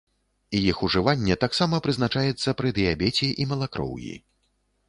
[0.59, 4.13] Іх ужыванне таксама прызначаецца пры дыябеце і малакроўі.